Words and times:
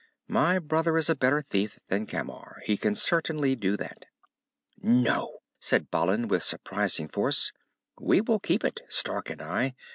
"My 0.27 0.57
brother 0.57 0.97
is 0.97 1.11
a 1.11 1.15
better 1.15 1.43
thief 1.43 1.79
than 1.89 2.07
Camar. 2.07 2.63
He 2.65 2.75
can 2.75 2.95
certainly 2.95 3.55
do 3.55 3.77
that." 3.77 4.07
"No!" 4.81 5.41
said 5.59 5.91
Balin, 5.91 6.27
with 6.27 6.41
surprising 6.41 7.07
force. 7.07 7.51
"We 7.99 8.19
will 8.19 8.39
keep 8.39 8.63
it, 8.63 8.81
Stark 8.89 9.29
and 9.29 9.43
I. 9.43 9.75